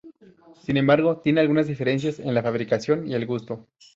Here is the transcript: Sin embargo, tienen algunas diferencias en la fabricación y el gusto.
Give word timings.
Sin 0.63 0.77
embargo, 0.77 1.17
tienen 1.19 1.41
algunas 1.43 1.67
diferencias 1.67 2.17
en 2.17 2.33
la 2.33 2.41
fabricación 2.41 3.07
y 3.07 3.13
el 3.13 3.27
gusto. 3.27 3.67